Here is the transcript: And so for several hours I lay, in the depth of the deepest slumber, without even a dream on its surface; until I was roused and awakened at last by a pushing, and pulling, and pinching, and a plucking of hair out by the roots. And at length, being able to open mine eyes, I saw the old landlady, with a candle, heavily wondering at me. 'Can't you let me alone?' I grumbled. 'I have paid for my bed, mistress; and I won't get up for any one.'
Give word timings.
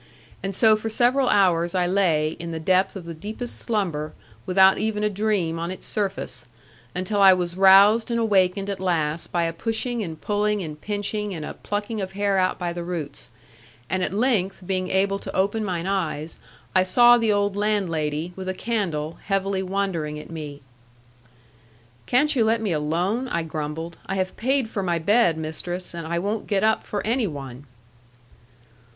And 0.41 0.55
so 0.55 0.75
for 0.75 0.89
several 0.89 1.29
hours 1.29 1.75
I 1.75 1.85
lay, 1.85 2.31
in 2.39 2.49
the 2.51 2.59
depth 2.59 2.95
of 2.95 3.05
the 3.05 3.13
deepest 3.13 3.59
slumber, 3.59 4.13
without 4.47 4.79
even 4.79 5.03
a 5.03 5.11
dream 5.11 5.59
on 5.59 5.69
its 5.69 5.85
surface; 5.85 6.47
until 6.95 7.21
I 7.21 7.33
was 7.33 7.55
roused 7.55 8.09
and 8.09 8.19
awakened 8.19 8.67
at 8.67 8.79
last 8.79 9.31
by 9.31 9.43
a 9.43 9.53
pushing, 9.53 10.01
and 10.01 10.19
pulling, 10.19 10.63
and 10.63 10.81
pinching, 10.81 11.35
and 11.35 11.45
a 11.45 11.53
plucking 11.53 12.01
of 12.01 12.13
hair 12.13 12.39
out 12.39 12.57
by 12.57 12.73
the 12.73 12.83
roots. 12.83 13.29
And 13.91 14.01
at 14.03 14.11
length, 14.11 14.63
being 14.65 14.89
able 14.89 15.19
to 15.19 15.35
open 15.35 15.63
mine 15.63 15.85
eyes, 15.85 16.39
I 16.73 16.81
saw 16.81 17.19
the 17.19 17.31
old 17.31 17.55
landlady, 17.55 18.33
with 18.35 18.49
a 18.49 18.55
candle, 18.55 19.19
heavily 19.25 19.61
wondering 19.61 20.17
at 20.17 20.31
me. 20.31 20.61
'Can't 22.07 22.35
you 22.35 22.43
let 22.43 22.59
me 22.59 22.71
alone?' 22.71 23.27
I 23.27 23.43
grumbled. 23.43 23.97
'I 24.07 24.15
have 24.15 24.35
paid 24.35 24.67
for 24.67 24.81
my 24.81 24.97
bed, 24.97 25.37
mistress; 25.37 25.93
and 25.93 26.07
I 26.07 26.17
won't 26.17 26.47
get 26.47 26.63
up 26.63 26.87
for 26.87 27.05
any 27.05 27.27
one.' 27.27 27.67